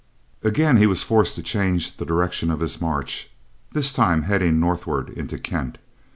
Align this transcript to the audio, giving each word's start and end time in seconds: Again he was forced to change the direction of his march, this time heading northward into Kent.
Again 0.43 0.77
he 0.77 0.87
was 0.87 1.03
forced 1.03 1.35
to 1.35 1.43
change 1.43 1.97
the 1.97 2.07
direction 2.07 2.49
of 2.49 2.59
his 2.59 2.81
march, 2.81 3.29
this 3.73 3.93
time 3.93 4.23
heading 4.23 4.59
northward 4.59 5.09
into 5.11 5.37
Kent. 5.37 5.77